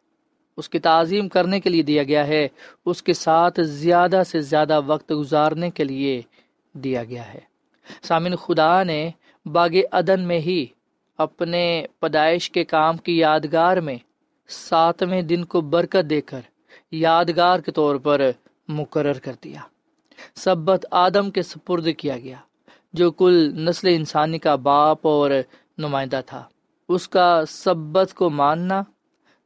اس 0.58 0.70
کی 0.70 0.80
تعظیم 0.80 1.30
کرنے 1.30 1.60
کے 1.60 1.70
لیے 1.70 1.82
دیا 1.82 2.04
گیا 2.04 2.28
ہے۔ 2.28 2.48
اس 2.86 3.04
کے 3.04 3.14
ساتھ 3.14 3.60
زیادہ 3.62 4.22
سے 4.28 4.42
زیادہ 4.42 4.82
وقت 4.86 5.12
گزارنے 5.12 5.70
کے 5.70 5.84
لیے 5.84 6.22
دیا 6.74 7.04
گیا 7.04 7.34
ہے۔ 7.34 7.40
سامن 8.02 8.36
خدا 8.36 8.84
نے 8.84 9.10
باغ 9.46 9.70
عدن 9.92 10.22
میں 10.22 10.40
ہی 10.40 10.66
اپنے 11.18 11.86
پیدائش 12.00 12.52
کے 12.52 12.64
کام 12.64 12.98
کی 12.98 13.18
یادگار 13.18 13.78
میں 13.78 13.98
ساتویں 14.48 15.22
دن 15.22 15.46
کو 15.46 15.62
برکت 15.62 16.10
دے 16.10 16.22
کر 16.22 16.42
یادگار 16.92 17.60
کے 17.60 17.72
طور 17.72 17.96
پر 17.96 18.22
مقرر 18.68 19.14
کر 19.14 19.32
دیا۔ 19.44 19.60
سبت 20.36 20.86
آدم 20.92 21.32
کے 21.32 21.42
سپرد 21.42 21.88
کیا 21.98 22.18
گیا، 22.18 22.38
جو 22.94 23.12
کل 23.12 23.66
نسل 23.66 23.88
انسانی 23.88 24.40
کا 24.40 24.56
باپ 24.56 25.00
اور 25.02 25.32
نمائندہ 25.78 26.22
تھا۔ 26.26 26.44
اس 26.90 27.08
کا 27.08 27.44
سبت 27.48 28.14
کو 28.14 28.30
ماننا، 28.30 28.82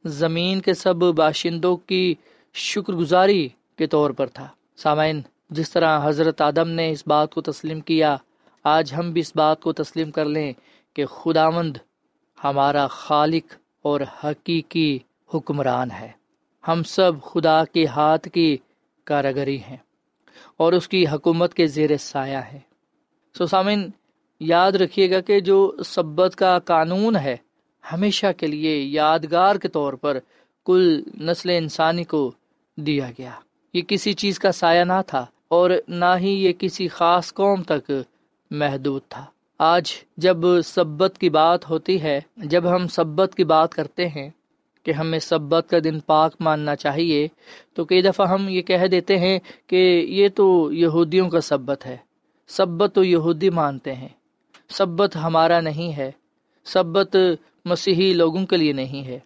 زمین 0.04 0.60
کے 0.60 0.74
سب 0.74 0.96
باشندوں 0.96 1.76
کی 1.76 2.14
شکر 2.54 2.92
گزاری 2.92 3.48
کے 3.76 3.86
طور 3.86 4.10
پر 4.10 4.26
تھا۔ 4.26 4.48
سامعین، 4.76 5.20
جس 5.50 5.70
طرح 5.70 6.08
حضرت 6.08 6.40
آدم 6.40 6.68
نے 6.68 6.90
اس 6.90 7.02
بات 7.06 7.34
کو 7.34 7.40
تسلیم 7.40 7.80
کیا، 7.80 8.16
آج 8.64 8.94
ہم 8.98 9.12
بھی 9.12 9.20
اس 9.20 9.32
بات 9.36 9.60
کو 9.60 9.72
تسلیم 9.72 10.10
کر 10.10 10.24
لیں 10.24 10.52
کہ 10.94 11.06
خدا 11.06 11.50
مند 11.50 11.76
ہمارا 12.44 12.86
خالق 12.86 13.54
اور 13.82 14.00
حقیقی 14.24 14.98
حکمران 15.34 15.90
ہے۔ 15.90 16.12
ہم 16.68 16.82
سب 16.82 17.12
خدا 17.22 17.64
کے 17.64 17.86
ہاتھ 17.86 18.28
کی 18.28 18.56
کاراگری 19.04 19.58
ہیں۔ 19.58 19.76
اور 20.58 20.72
اس 20.72 20.88
کی 20.88 21.08
حکومت 21.08 21.54
کے 21.54 21.66
زیر 21.66 21.96
سایہ 21.96 22.36
ہے۔ 22.36 22.58
سو 23.38 23.46
سامن 23.46 23.90
یاد 24.40 24.72
رکھیے 24.72 25.10
گا 25.10 25.20
کہ 25.20 25.40
جو 25.40 25.76
سبت 25.84 26.36
کا 26.36 26.58
قانون 26.58 27.16
ہے، 27.16 27.36
ہمیشہ 27.92 28.26
کے 28.36 28.46
لیے 28.46 28.78
یادگار 28.80 29.56
کے 29.56 29.68
طور 29.68 29.92
پر 29.92 30.18
کل 30.66 31.02
نسل 31.20 31.50
انسانی 31.50 32.04
کو 32.04 32.32
دیا 32.76 33.10
گیا۔ 33.18 33.30
یہ 33.74 33.82
کسی 33.88 34.12
چیز 34.12 34.38
کا 34.38 34.52
سایہ 34.52 34.84
نہ 34.84 35.00
تھا 35.06 35.26
اور 35.48 35.70
نہ 35.88 36.16
ہی 36.20 36.30
یہ 36.30 36.52
کسی 36.58 36.88
خاص 36.88 37.34
قوم 37.34 37.62
تک 37.62 37.92
محدود 38.50 39.02
تھا۔ 39.08 39.24
آج 39.58 39.92
جب 40.16 40.36
سبت 40.64 41.18
کی 41.18 41.30
بات 41.30 41.70
ہوتی 41.70 42.02
ہے، 42.02 42.20
جب 42.36 42.74
ہم 42.74 42.88
سبت 42.88 43.34
کی 43.36 43.44
بات 43.44 43.74
کرتے 43.74 44.08
ہیں 44.08 44.30
کہ 44.82 44.90
ہمیں 44.90 45.18
سبت 45.18 45.66
کا 45.70 45.78
دن 45.84 46.00
پاک 46.00 46.34
ماننا 46.40 46.76
چاہیے، 46.76 47.28
تو 47.74 47.84
کئی 47.84 48.02
دفعہ 48.02 48.28
ہم 48.28 48.48
یہ 48.48 48.62
کہہ 48.62 48.86
دیتے 48.86 49.18
ہیں 49.18 49.38
کہ 49.66 50.06
یہ 50.08 50.28
تو 50.28 50.72
یہودیوں 50.72 51.30
کا 51.30 51.40
سبت 51.40 51.86
ہے۔ 51.86 51.96
سبت 52.48 52.94
تو 52.94 53.04
یہودی 53.04 53.50
مانتے 53.50 53.94
ہیں۔ 53.94 54.08
سبت 54.68 55.16
ہمارا 55.16 55.60
نہیں 55.60 55.96
ہے۔ 55.96 56.10
سبت 56.64 57.16
مسیحی 57.64 58.12
لوگوں 58.12 58.46
کے 58.46 58.56
لیے 58.56 58.72
نہیں 58.72 59.06
ہے۔ 59.06 59.18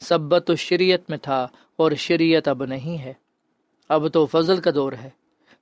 سبت 0.00 0.44
تو 0.46 0.54
شریعت 0.54 1.10
میں 1.10 1.18
تھا 1.18 1.46
اور 1.76 1.92
شریعت 1.92 2.48
اب 2.48 2.64
نہیں 2.64 2.98
ہے۔ 2.98 3.12
اب 3.88 4.12
تو 4.12 4.26
فضل 4.26 4.56
کا 4.56 4.70
دور 4.74 4.92
ہے۔ 4.92 5.10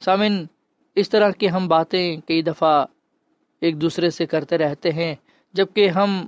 سامن 0.00 0.44
اس 0.94 1.10
طرح 1.10 1.30
کی 1.30 1.50
ہم 1.50 1.68
باتیں 1.68 2.16
کئی 2.16 2.42
دفعہ 2.42 2.84
ایک 3.60 3.80
دوسرے 3.80 4.10
سے 4.10 4.26
کرتے 4.26 4.58
رہتے 4.58 4.90
ہیں 4.90 5.14
جبکہ 5.52 5.88
ہم 5.88 6.26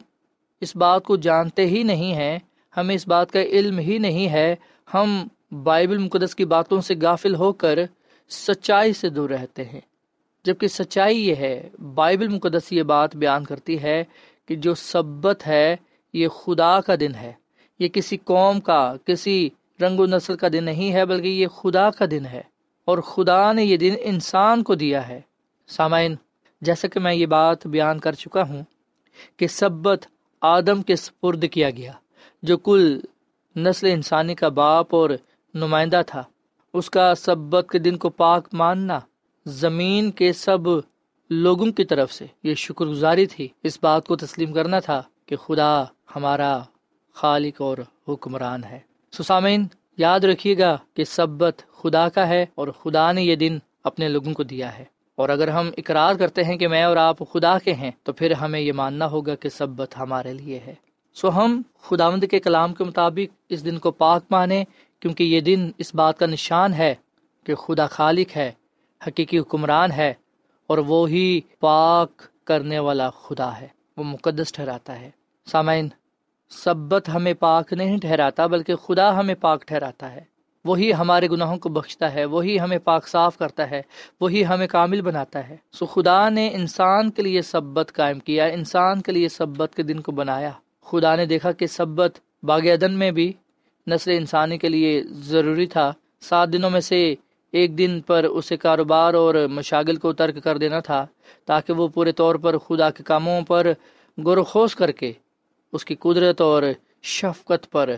اس 0.60 0.76
بات 0.76 1.04
کو 1.04 1.16
جانتے 1.16 1.66
ہی 1.66 1.82
نہیں 1.82 2.14
ہیں 2.14 2.38
ہمیں 2.76 2.94
اس 2.94 3.08
بات 3.08 3.30
کا 3.30 3.42
علم 3.42 3.78
ہی 3.78 3.98
نہیں 3.98 4.28
ہے، 4.28 4.56
ہم 4.94 5.26
بائبل 5.62 5.98
مقدس 5.98 6.34
کی 6.34 6.44
باتوں 6.44 6.80
سے 6.80 6.94
غافل 7.02 7.34
ہو 7.34 7.52
کر 7.52 7.78
سچائی 8.28 8.92
سے 8.92 9.08
دور 9.08 9.30
رہتے 9.30 9.64
ہیں۔ 9.64 9.80
جبکہ 10.44 10.68
سچائی 10.68 11.28
یہ 11.28 11.34
ہے، 11.34 11.68
بائبل 11.94 12.28
مقدس 12.28 12.72
یہ 12.72 12.82
بات 12.82 13.16
بیان 13.16 13.44
کرتی 13.44 13.82
ہے 13.82 14.04
کہ 14.46 14.54
جو 14.54 14.74
سبت 14.74 15.46
ہے، 15.46 15.76
یہ 16.12 16.28
خدا 16.28 16.80
کا 16.80 16.94
دن 17.00 17.14
ہے۔ 17.14 17.32
یہ 17.78 17.88
کسی 17.88 18.16
قوم 18.24 18.60
کا، 18.60 18.94
کسی 19.04 19.48
رنگ 19.80 20.00
و 20.00 20.06
نسل 20.06 20.36
کا 20.36 20.48
دن 20.52 20.64
نہیں 20.64 20.92
ہے، 20.92 21.04
بلکہ 21.04 21.28
یہ 21.28 21.46
خدا 21.46 21.90
کا 21.90 22.04
دن 22.10 22.26
ہے۔ 22.26 22.42
اور 22.84 22.98
خدا 22.98 23.52
نے 23.52 23.64
یہ 23.64 23.76
دن 23.76 23.94
انسان 24.00 24.62
کو 24.62 24.74
دیا 24.74 25.08
ہے۔ 25.08 25.20
سامعین، 25.68 26.14
جیسا 26.60 26.88
کہ 26.88 27.00
میں 27.00 27.14
یہ 27.14 27.26
بات 27.26 27.66
بیان 27.66 27.98
کر 27.98 28.12
چکا 28.12 28.42
ہوں 28.42 28.62
کہ 29.36 29.46
سبت 29.46 30.06
آدم 30.40 30.82
کے 30.82 30.96
سپرد 30.96 31.44
کیا 31.52 31.70
گیا۔ 31.70 31.92
جو 32.44 32.56
کل 32.56 33.00
نسل 33.56 33.86
انسانی 33.86 34.34
کا 34.34 34.48
باپ 34.48 34.94
اور 34.94 35.10
نمائندہ 35.54 36.02
تھا، 36.06 36.22
اس 36.72 36.90
کا 36.90 37.14
سبت 37.14 37.66
کے 37.72 37.78
دن 37.78 37.96
کو 37.96 38.10
پاک 38.10 38.48
ماننا 38.52 39.00
زمین 39.46 40.10
کے 40.10 40.32
سب 40.32 40.58
لوگوں 41.30 41.66
کی 41.66 41.84
طرف 41.84 42.12
سے 42.12 42.26
یہ 42.42 42.54
شکر 42.54 42.86
گزاری 42.86 43.26
تھی۔ 43.26 43.48
اس 43.62 43.78
بات 43.82 44.06
کو 44.06 44.16
تسلیم 44.16 44.52
کرنا 44.52 44.78
تھا 44.78 45.02
کہ 45.26 45.36
خدا 45.36 45.84
ہمارا 46.16 46.58
خالق 47.14 47.60
اور 47.60 47.78
حکمران 48.08 48.64
ہے۔ 48.64 48.78
سسامین 49.12 49.66
یاد 49.96 50.20
رکھیے 50.20 50.58
گا 50.58 50.78
کہ 50.94 51.04
سبت 51.04 51.62
خدا 51.72 52.08
کا 52.08 52.28
ہے 52.28 52.46
اور 52.54 52.68
خدا 52.68 53.12
نے 53.12 53.22
یہ 53.22 53.36
دن 53.36 53.58
اپنے 53.84 54.08
لوگوں 54.08 54.34
کو 54.34 54.42
دیا 54.42 54.78
ہے۔ 54.78 54.84
اور 55.14 55.28
اگر 55.28 55.48
ہم 55.48 55.70
اقرار 55.78 56.14
کرتے 56.14 56.44
ہیں 56.44 56.56
کہ 56.56 56.68
میں 56.68 56.82
اور 56.82 56.96
آپ 56.96 57.18
خدا 57.32 57.58
کے 57.58 57.72
ہیں، 57.72 57.90
تو 58.02 58.12
پھر 58.12 58.32
ہمیں 58.32 58.60
یہ 58.60 58.72
ماننا 58.72 59.06
ہوگا 59.06 59.34
کہ 59.34 59.48
سبت 59.48 59.98
ہمارے 59.98 60.32
لیے 60.32 60.58
ہے۔ 60.58 60.74
سو 61.14 61.28
ہم 61.28 61.62
خداوند 61.82 62.24
کے 62.30 62.40
کلام 62.40 62.74
کے 62.74 62.84
مطابق 62.84 63.34
اس 63.48 63.64
دن 63.64 63.78
کو 63.78 63.90
پاک 63.90 64.22
مانے 64.30 64.64
کیونکہ 65.00 65.24
یہ 65.24 65.40
دن 65.40 65.70
اس 65.78 65.94
بات 65.94 66.18
کا 66.18 66.26
نشان 66.26 66.74
ہے 66.74 66.94
کہ 67.44 67.54
خدا 67.54 67.86
خالق 67.86 68.36
ہے، 68.36 68.52
حقیقی 69.06 69.38
حکمران 69.38 69.92
ہے، 69.92 70.14
اور 70.66 70.78
وہی 70.78 71.40
پاک 71.60 72.22
کرنے 72.44 72.78
والا 72.78 73.10
خدا 73.10 73.60
ہے، 73.60 73.68
وہ 73.96 74.04
مقدس 74.04 74.52
ٹھہراتا 74.52 75.00
ہے۔ 75.00 75.10
سامعین، 75.46 75.88
سبت 76.50 77.08
ہمیں 77.08 77.34
پاک 77.34 77.72
نہیں 77.72 77.98
ٹھہراتا، 77.98 78.46
بلکہ 78.46 78.74
خدا 78.74 79.18
ہمیں 79.18 79.34
پاک 79.34 79.66
ٹھہراتا 79.66 80.12
ہے۔ 80.12 80.24
وہی 80.64 80.94
ہمارے 80.94 81.28
گناہوں 81.30 81.56
کو 81.56 81.68
بخشتا 81.68 82.14
ہے، 82.14 82.24
وہی 82.24 82.60
ہمیں 82.60 82.78
پاک 82.78 83.08
صاف 83.08 83.38
کرتا 83.38 83.70
ہے، 83.70 83.82
وہی 84.20 84.46
ہمیں 84.46 84.66
کامل 84.66 85.00
بناتا 85.02 85.48
ہے۔ 85.48 85.56
سو 85.72 85.86
خدا 85.86 86.28
نے 86.28 86.50
انسان 86.54 87.10
کے 87.10 87.22
لیے 87.22 87.42
سبت 87.42 87.92
قائم 87.92 88.18
کیا، 88.18 88.44
انسان 88.44 89.02
کے 89.02 89.12
لیے 89.12 89.28
سبت 89.28 89.74
کے 89.74 89.82
دن 89.82 90.00
کو 90.00 90.12
بنایا۔ 90.12 90.50
خدا 90.84 91.14
نے 91.16 91.26
دیکھا 91.26 91.52
کہ 91.52 91.66
سبت 91.66 92.18
باغ 92.42 92.66
عدن 92.66 92.92
میں 92.92 93.10
بھی 93.10 93.32
نسل 93.86 94.10
انسانی 94.10 94.58
کے 94.58 94.68
لیے 94.68 95.02
ضروری 95.30 95.66
تھا۔ 95.66 95.92
سات 96.20 96.52
دنوں 96.52 96.70
میں 96.70 96.80
سے 96.80 97.14
ایک 97.52 97.78
دن 97.78 98.00
پر 98.00 98.24
اسے 98.24 98.56
کاروبار 98.56 99.14
اور 99.14 99.34
مشاغل 99.50 99.96
کو 99.96 100.12
ترک 100.12 100.42
کر 100.44 100.58
دینا 100.58 100.80
تھا 100.80 101.06
تاکہ 101.44 101.72
وہ 101.72 101.88
پورے 101.88 102.12
طور 102.12 102.34
پر 102.34 102.58
خدا 102.58 102.90
کے 102.90 103.02
کاموں 103.02 103.40
پر 103.42 103.72
غور 104.24 104.38
خوش 104.42 104.76
کر 104.76 104.90
کے 104.90 105.12
اس 105.72 105.84
کی 105.84 105.94
قدرت 105.94 106.40
اور 106.40 106.62
شفقت 107.02 107.70
پر 107.70 107.94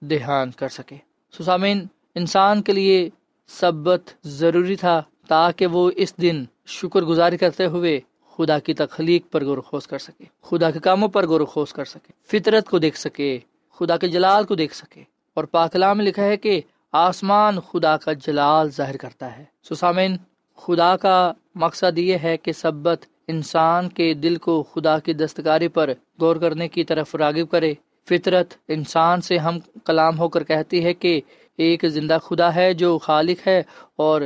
دھیان 0.00 0.50
کر 0.50 0.68
سکے۔ 0.68 0.96
سسامین 1.38 1.86
انسان 2.14 2.62
کے 2.62 2.72
لیے 2.72 3.08
سبت 3.48 4.02
ضروری 4.24 4.76
تھا 4.76 5.02
تاکہ 5.28 5.66
وہ 5.66 5.90
اس 5.96 6.16
دن 6.16 6.44
شکر 6.66 7.02
گزاری 7.02 7.36
کرتے 7.36 7.66
ہوئے 7.66 8.00
خدا 8.38 8.58
کی 8.58 8.74
تخلیق 8.74 9.30
پر 9.30 9.44
غور 9.44 9.58
خوش 9.58 9.86
کر 9.86 9.98
سکے، 9.98 10.24
خدا 10.42 10.70
کے 10.70 10.78
کاموں 10.78 11.08
پر 11.08 11.26
غور 11.26 11.40
خوش 11.40 11.72
کر 11.72 11.84
سکے، 11.84 12.12
فطرت 12.26 12.70
کو 12.70 12.78
دیکھ 12.78 12.98
سکے، 12.98 13.38
خدا 13.78 13.96
کے 13.96 14.08
جلال 14.08 14.44
کو 14.44 14.54
دیکھ 14.54 14.76
سکے۔ 14.76 15.02
اور 15.34 15.44
پاکلام 15.44 15.96
میں 15.96 16.04
لکھا 16.04 16.24
ہے 16.24 16.36
کہ 16.36 16.60
آسمان 16.92 17.60
خدا 17.60 17.96
کا 17.96 18.12
جلال 18.12 18.70
ظاہر 18.70 18.96
کرتا 18.96 19.38
ہے۔ 19.38 19.44
سسامین 19.62 20.16
خدا 20.56 20.96
کا 20.96 21.32
مقصد 21.54 21.98
یہ 21.98 22.16
ہے 22.22 22.36
کہ 22.36 22.52
سبت 22.52 23.06
انسان 23.28 23.88
کے 23.88 24.14
دل 24.14 24.36
کو 24.36 24.62
خدا 24.62 24.98
کی 24.98 25.12
دستکاری 25.12 25.68
پر 25.68 25.90
غور 26.20 26.36
کرنے 26.36 26.68
کی 26.68 26.84
طرف 26.84 27.14
راغب 27.14 27.50
کرے۔ 27.50 27.74
فطرت 28.08 28.54
انسان 28.68 29.20
سے 29.20 29.38
ہم 29.38 29.58
کلام 29.84 30.18
ہو 30.18 30.28
کر 30.28 30.44
کہتی 30.44 30.84
ہے 30.84 30.94
کہ 30.94 31.20
ایک 31.56 31.84
زندہ 31.88 32.18
خدا 32.22 32.54
ہے 32.54 32.74
جو 32.74 32.98
خالق 32.98 33.48
ہے 33.48 33.62
اور 33.96 34.20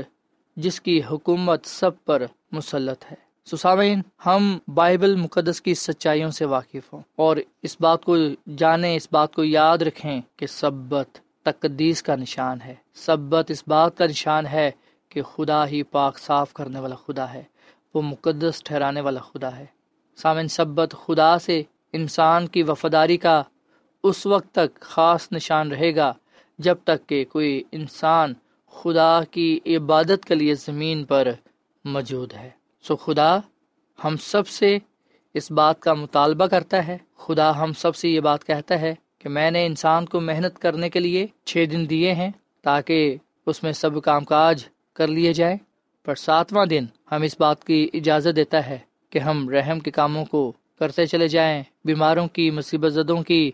جس 0.56 0.80
کی 0.80 1.00
حکومت 1.10 1.66
سب 1.66 1.90
پر 2.04 2.22
مسلط 2.52 3.04
ہے۔ 3.10 3.31
سسامین 3.44 4.02
ہم 4.26 4.58
بائبل 4.74 5.16
مقدس 5.16 5.60
کی 5.60 5.74
سچائیوں 5.74 6.30
سے 6.30 6.44
واقف 6.44 6.92
ہوں 6.92 7.00
اور 7.16 7.36
اس 7.62 7.76
بات 7.80 8.04
کو 8.04 8.16
جانیں، 8.56 8.96
اس 8.96 9.08
بات 9.12 9.34
کو 9.34 9.44
یاد 9.44 9.78
رکھیں 9.78 10.20
کہ 10.36 10.46
سبت 10.46 11.18
تقدیس 11.42 12.02
کا 12.02 12.16
نشان 12.16 12.60
ہے۔ 12.60 12.74
سبت 12.94 13.50
اس 13.50 13.64
بات 13.66 13.98
کا 13.98 14.06
نشان 14.06 14.46
ہے 14.46 14.70
کہ 15.08 15.22
خدا 15.22 15.66
ہی 15.66 15.82
پاک 15.82 16.18
صاف 16.18 16.52
کرنے 16.52 16.80
والا 16.80 16.94
خدا 16.94 17.32
ہے، 17.32 17.42
وہ 17.94 18.02
مقدس 18.02 18.62
ٹھہرانے 18.64 19.00
والا 19.00 19.20
خدا 19.20 19.56
ہے۔ 19.56 19.66
سامن 20.16 20.48
سبت 20.48 20.94
خدا 21.06 21.38
سے 21.38 21.62
انسان 21.92 22.46
کی 22.46 22.62
وفاداری 22.62 23.16
کا 23.16 23.42
اس 24.02 24.26
وقت 24.26 24.54
تک 24.54 24.80
خاص 24.80 25.28
نشان 25.32 25.72
رہے 25.72 25.96
گا 25.96 26.12
جب 26.58 26.76
تک 26.84 27.08
کہ 27.08 27.24
کوئی 27.24 27.62
انسان 27.72 28.34
خدا 28.66 29.20
کی 29.30 29.60
عبادت 29.66 30.24
کے 30.24 30.34
لیے 30.34 30.54
زمین 30.54 31.04
پر 31.04 31.28
موجود 31.84 32.32
ہے۔ 32.32 32.50
سو 32.82 32.96
خدا 32.96 33.38
ہم 34.04 34.16
سب 34.16 34.48
سے 34.48 34.78
اس 35.34 35.50
بات 35.50 35.80
کا 35.80 35.94
مطالبہ 35.94 36.46
کرتا 36.46 36.86
ہے۔ 36.86 36.98
خدا 37.16 37.58
ہم 37.58 37.72
سب 37.72 37.96
سے 37.96 38.08
یہ 38.08 38.20
بات 38.20 38.44
کہتا 38.44 38.80
ہے 38.80 38.94
کہ 39.18 39.28
میں 39.28 39.50
نے 39.50 39.66
انسان 39.66 40.06
کو 40.06 40.20
محنت 40.20 40.58
کرنے 40.58 40.90
کے 40.90 41.00
لیے 41.00 41.26
چھ 41.44 41.64
دن 41.70 41.90
دیے 41.90 42.14
ہیں 42.14 42.30
تاکہ 42.62 43.16
اس 43.46 43.62
میں 43.62 43.72
سب 43.72 44.02
کام 44.02 44.24
کاج 44.24 44.64
کر 44.92 45.08
لیے 45.08 45.32
جائیں۔ 45.32 45.56
پر 46.04 46.14
ساتواں 46.14 46.66
دن 46.66 46.84
ہم 47.12 47.22
اس 47.22 47.36
بات 47.40 47.64
کی 47.64 47.88
اجازت 47.94 48.36
دیتا 48.36 48.66
ہے 48.66 48.78
کہ 49.10 49.18
ہم 49.18 49.48
رحم 49.48 49.80
کے 49.80 49.90
کاموں 49.90 50.24
کو 50.24 50.52
کرتے 50.78 51.06
چلے 51.06 51.28
جائیں، 51.28 51.62
بیماروں 51.84 52.28
کی، 52.28 52.50
مصیبت 52.50 52.92
زدوں 52.92 53.22
کی 53.22 53.50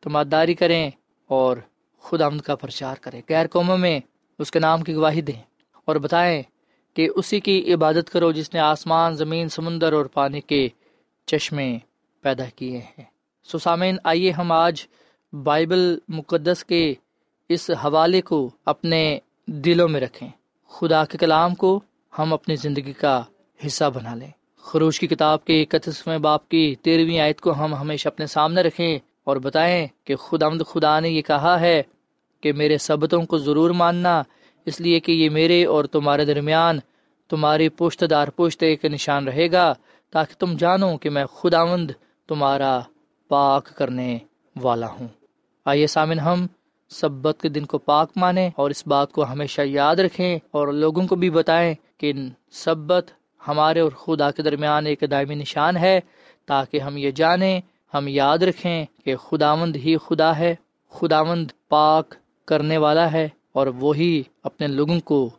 تماداری 0.00 0.54
کریں 0.54 0.90
اور 1.26 1.56
خدا 2.00 2.26
آمد 2.26 2.40
کا 2.40 2.56
پرچار 2.56 2.96
کریں۔ 3.00 3.22
غیر 3.28 3.46
قوموں 3.46 3.78
میں 3.78 4.00
اس 4.38 4.50
کے 4.50 4.58
نام 4.58 4.82
کی 4.82 4.94
گواہی 4.94 5.20
دیں 5.20 5.42
اور 5.84 5.96
بتائیں 5.96 6.42
کہ 6.94 7.08
اسی 7.16 7.40
کی 7.40 7.74
عبادت 7.74 8.10
کرو 8.10 8.32
جس 8.32 8.54
نے 8.54 8.60
آسمان، 8.60 9.16
زمین، 9.16 9.48
سمندر 9.48 9.92
اور 9.92 10.04
پانی 10.04 10.40
کے 10.40 10.68
چشمے 11.26 11.78
پیدا 12.20 12.44
کیے 12.56 12.78
ہیں۔ 12.78 13.04
سو 13.44 13.58
سامعین، 13.58 13.96
آئیے 14.04 14.30
ہم 14.30 14.52
آج 14.52 14.86
بائبل 15.32 15.98
مقدس 16.08 16.64
کے 16.64 16.94
اس 17.48 17.70
حوالے 17.70 18.20
کو 18.20 18.50
اپنے 18.64 19.18
دلوں 19.46 19.88
میں 19.88 20.00
رکھیں۔ 20.00 20.28
خدا 20.68 21.04
کے 21.04 21.18
کلام 21.18 21.54
کو 21.54 21.80
ہم 22.18 22.32
اپنی 22.32 22.56
زندگی 22.56 22.92
کا 22.92 23.22
حصہ 23.66 23.84
بنا 23.94 24.14
لیں۔ 24.14 24.30
خروش 24.62 25.00
کی 25.00 25.06
کتاب 25.06 25.44
کے 25.44 25.62
اکتیسویں 25.62 26.18
باپ 26.18 26.48
کی 26.48 26.74
تیرہویں 26.82 27.20
آیت 27.20 27.40
کو 27.40 27.64
ہم 27.64 27.74
ہمیشہ 27.74 28.08
اپنے 28.08 28.26
سامنے 28.26 28.62
رکھیں 28.62 28.98
اور 29.24 29.36
بتائیں 29.36 29.86
کہ 30.04 30.16
خدا 30.16 30.46
خدا 30.48 31.00
نے 31.00 31.08
یہ 31.08 31.22
کہا 31.22 31.60
ہے 31.60 31.82
کہ 32.40 32.52
میرے 32.52 32.78
سبتوں 32.78 33.22
کو 33.22 33.38
ضرور 33.38 33.70
ماننا 33.70 34.22
اس 34.66 34.80
لیے 34.80 35.00
کہ 35.00 35.12
یہ 35.12 35.30
میرے 35.30 35.64
اور 35.64 35.84
تمہارے 35.84 36.24
درمیان 36.24 36.78
تمہاری 37.28 37.68
پشت 37.68 38.04
دار 38.10 38.28
پشت 38.28 38.62
ایک 38.62 38.84
نشان 38.84 39.28
رہے 39.28 39.52
گا 39.52 39.74
تاکہ 40.10 40.34
تم 40.38 40.56
جانو 40.56 40.98
کہ 40.98 41.10
میں 41.10 41.24
خدا 41.24 41.64
تمہارا 42.26 42.80
پاک 43.28 43.76
کرنے 43.76 44.18
والا 44.62 44.86
ہوں۔ 44.86 45.08
آئیے 45.64 45.86
سامن 45.86 46.18
ہم 46.18 46.46
سبت 46.90 47.36
کے 47.42 47.48
دن 47.48 47.64
کو 47.64 47.78
پاک 47.78 48.10
مانیں 48.16 48.50
اور 48.56 48.70
اس 48.70 48.86
بات 48.86 49.12
کو 49.12 49.24
ہمیشہ 49.24 49.60
یاد 49.64 49.96
رکھیں 49.96 50.38
اور 50.50 50.68
لوگوں 50.68 51.06
کو 51.06 51.16
بھی 51.16 51.30
بتائیں 51.30 51.74
کہ 51.98 52.12
سبت 52.52 53.10
ہمارے 53.48 53.80
اور 53.80 53.92
خدا 53.92 54.30
کے 54.30 54.42
درمیان 54.42 54.86
ایک 54.86 55.04
دائمی 55.10 55.34
نشان 55.34 55.76
ہے 55.76 56.00
تاکہ 56.46 56.80
ہم 56.80 56.96
یہ 56.96 57.10
جانیں، 57.10 57.60
ہم 57.94 58.08
یاد 58.08 58.38
رکھیں 58.38 58.86
کہ 59.04 59.16
خداوند 59.16 59.76
ہی 59.76 59.96
خدا 59.96 60.38
ہے، 60.38 60.54
خداوند 60.90 61.50
پاک 61.68 62.14
کرنے 62.44 62.78
والا 62.78 63.12
ہے۔ 63.12 63.28
اور 63.52 63.66
وہی 63.66 64.22
اپنے 64.42 64.66
لوگوں 64.66 65.00
کو 65.00 65.30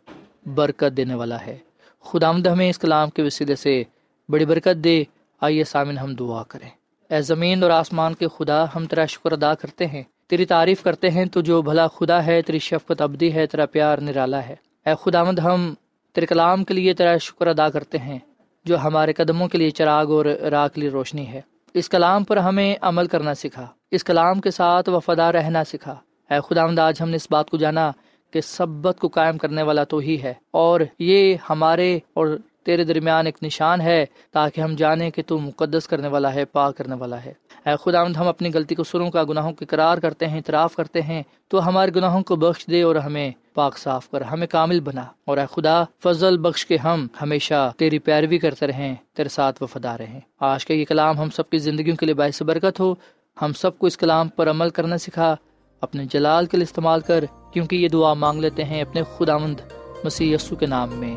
برکت 0.54 0.96
دینے 0.96 1.14
والا 1.14 1.46
ہے۔ 1.46 1.58
خداوند 2.00 2.46
ہمیں 2.46 2.70
اس 2.70 2.78
کلام 2.78 3.10
کے 3.10 3.22
وسیلے 3.22 3.56
سے 3.56 3.82
بڑی 4.28 4.44
برکت 4.44 4.84
دے۔ 4.84 5.04
آئیے 5.40 5.64
سامن 5.64 5.98
ہم 5.98 6.14
دعا 6.14 6.42
کریں۔ 6.42 6.68
اے 7.10 7.22
زمین 7.22 7.62
اور 7.62 7.70
آسمان 7.70 8.14
کے 8.14 8.26
خدا، 8.38 8.64
ہم 8.64 8.86
تیرا 8.86 9.06
شکر 9.06 9.32
ادا 9.32 9.54
کرتے 9.54 9.86
ہیں۔ 9.86 10.02
تیری 10.26 10.44
تعریف 10.44 10.82
کرتے 10.82 11.10
ہیں، 11.10 11.24
تو 11.24 11.40
جو 11.40 11.62
بھلا 11.62 11.86
خدا 11.86 12.26
ہے، 12.26 12.42
تیری 12.42 12.58
شفقت 12.58 13.02
ابدی 13.02 13.32
ہے، 13.32 13.46
تیرا 13.46 13.66
پیار 13.66 13.98
نرالا 13.98 14.46
ہے۔ 14.46 14.56
اے 14.86 14.92
خدا 15.02 15.24
مند 15.24 15.38
ہم 15.38 15.74
تیرے 16.12 16.26
کلام 16.26 16.64
کے 16.64 16.74
لیے 16.74 16.94
تیرا 16.94 17.16
شکر 17.16 17.46
ادا 17.46 17.68
کرتے 17.68 17.98
ہیں، 17.98 18.18
جو 18.64 18.78
ہمارے 18.78 19.12
قدموں 19.12 19.48
کے 19.48 19.58
لیے 19.58 19.70
چراغ 19.70 20.10
اور 20.10 20.24
راہ 20.24 20.68
کے 20.68 20.80
لیے 20.80 20.90
روشنی 20.90 21.28
ہے۔ 21.28 21.40
اس 21.74 21.88
کلام 21.88 22.24
پر 22.24 22.36
ہمیں 22.36 22.74
عمل 22.80 23.06
کرنا 23.06 23.34
سکھا۔ 23.34 23.66
اس 23.90 24.04
کلام 24.04 24.40
کے 24.40 24.50
ساتھ 24.50 24.88
وفادہ 24.88 25.22
رہنا 25.22 25.64
سکھا۔ 25.64 25.94
اے 26.30 26.38
خدا 26.48 26.86
آج 26.86 27.02
ہم 27.02 27.10
نے 27.10 27.16
اس 27.16 27.26
بات 27.30 27.50
کو 27.50 27.56
جانا 27.56 27.92
کہ 28.32 28.40
سبت 28.40 28.98
کو 29.00 29.08
قائم 29.08 29.38
کرنے 29.38 29.62
والا 29.62 29.84
تو 29.84 29.98
ہی 29.98 30.22
ہے۔ 30.22 30.34
اور 30.50 30.80
یہ 30.98 31.36
ہمارے 31.50 31.98
اور 32.14 32.38
تیرے 32.66 32.84
درمیان 32.84 33.26
ایک 33.26 33.38
نشان 33.42 33.80
ہے 33.80 34.06
تاکہ 34.32 34.60
ہم 34.60 34.74
جانیں 34.74 35.10
کہ 35.10 35.22
تو 35.26 35.38
مقدس 35.38 35.88
کرنے 35.88 36.08
والا 36.08 36.34
ہے، 36.34 36.44
پاک 36.44 36.76
کرنے 36.76 36.94
والا 36.94 37.24
ہے۔ 37.24 37.32
اے 37.66 37.72
خدا 37.82 38.02
ہم 38.02 38.28
اپنی 38.28 38.50
غلطی 38.54 38.74
کو 38.74 38.84
سروں 38.84 39.10
کا 39.10 39.24
گناہوں 39.24 39.52
کے 39.52 39.64
قرار 39.64 39.98
کرتے 39.98 40.26
ہیں، 40.26 40.36
اعتراف 40.36 40.76
کرتے 40.76 41.02
ہیں، 41.02 41.22
تو 41.48 41.68
ہمارے 41.68 41.90
گناہوں 41.96 42.22
کو 42.22 42.36
بخش 42.36 42.66
دے 42.66 42.82
اور 42.82 42.96
ہمیں 42.96 43.30
پاک 43.54 43.78
صاف 43.78 44.10
کر، 44.10 44.20
ہمیں 44.20 44.46
کامل 44.46 44.80
بنا۔ 44.80 45.04
اور 45.24 45.38
اے 45.38 45.44
خدا، 45.50 45.84
فضل 46.02 46.38
بخش 46.38 46.66
کے 46.66 46.76
ہم 46.76 47.06
ہمیشہ 47.22 47.72
تیری 47.76 47.98
پیروی 47.98 48.38
کرتے 48.38 48.66
رہیں، 48.66 48.94
تیرے 49.16 49.28
ساتھ 49.28 49.62
وفادار 49.62 50.00
رہیں۔ 50.00 50.20
آج 50.40 50.66
کا 50.66 50.74
یہ 50.74 50.84
کلام 50.84 51.18
ہم 51.18 51.30
سب 51.30 51.50
کی 51.50 51.58
زندگیوں 51.58 51.96
کے 51.96 52.06
لیے 52.06 52.14
باعث 52.14 52.42
برکت 52.42 52.80
ہو۔ 52.80 52.94
ہم 53.42 53.52
سب 53.52 53.78
کو 53.78 53.86
اس 53.86 53.96
کلام 53.96 54.28
پر 54.28 54.50
عمل 54.50 54.70
کرنا 54.70 54.98
سکھا۔ 54.98 55.36
اپنے 55.82 56.04
جلال 56.04 56.46
کے 56.46 56.56
لیے 56.56 56.64
استعمال 56.64 57.00
کر، 57.00 57.24
کیونکہ 57.52 57.76
یہ 57.76 57.88
دعا 57.88 58.14
مانگ 58.14 58.40
لیتے 58.40 58.64
ہیں 58.64 58.82
اپنے 58.82 59.02
خداوند 59.18 59.60
مسیح 60.04 60.34
یسو 60.34 60.56
کے 60.56 60.66
نام 60.66 60.88
میں۔ 60.92 61.16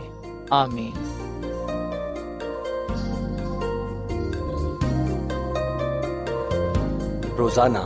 آمین۔ 0.49 0.91
روزانہ، 7.37 7.77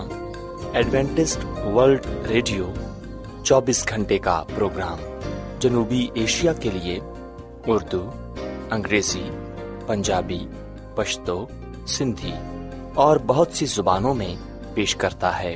ایڈوینٹسٹ 0.73 1.67
ورلڈ 1.67 2.05
ریڈیو، 2.29 2.73
چوبیس 3.43 3.89
گھنٹے 3.89 4.17
کا 4.17 4.43
پروگرام 4.55 4.97
جنوبی 5.59 6.07
ایشیا 6.13 6.53
کے 6.53 6.69
لیے 6.73 6.99
اردو، 7.67 8.11
انگریزی، 8.71 9.29
پنجابی، 9.87 10.47
پشتو، 10.95 11.47
سندھی 11.87 12.33
اور 12.93 13.17
بہت 13.27 13.47
سی 13.51 13.65
زبانوں 13.65 14.13
میں 14.13 14.35
پیش 14.73 14.95
کرتا 14.95 15.43
ہے۔ 15.43 15.55